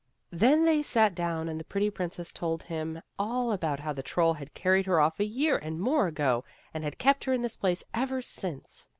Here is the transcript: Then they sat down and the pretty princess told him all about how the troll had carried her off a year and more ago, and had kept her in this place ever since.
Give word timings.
Then 0.31 0.65
they 0.65 0.81
sat 0.81 1.13
down 1.13 1.47
and 1.47 1.59
the 1.59 1.63
pretty 1.63 1.91
princess 1.91 2.31
told 2.31 2.63
him 2.63 3.03
all 3.19 3.51
about 3.51 3.81
how 3.81 3.93
the 3.93 4.01
troll 4.01 4.33
had 4.33 4.55
carried 4.55 4.87
her 4.87 4.99
off 4.99 5.19
a 5.19 5.25
year 5.25 5.59
and 5.59 5.79
more 5.79 6.07
ago, 6.07 6.43
and 6.73 6.83
had 6.83 6.97
kept 6.97 7.25
her 7.25 7.33
in 7.33 7.43
this 7.43 7.55
place 7.57 7.83
ever 7.93 8.19
since. 8.23 8.87